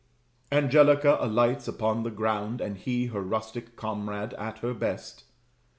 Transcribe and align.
Angelica 0.51 1.15
alights 1.21 1.67
upon 1.67 2.01
the 2.01 2.09
ground, 2.09 2.59
And 2.59 2.75
he, 2.75 3.05
her 3.05 3.21
rustic 3.21 3.75
comrade, 3.75 4.33
at 4.33 4.57
her 4.57 4.73
best. 4.73 5.25